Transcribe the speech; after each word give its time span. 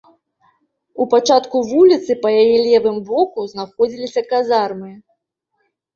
У 1.03 1.05
пачатку 1.11 1.57
вуліцы 1.73 2.11
па 2.23 2.29
яе 2.41 2.57
левым 2.69 2.97
боку 3.11 3.45
знаходзіліся 3.53 4.21
казармы. 4.33 4.91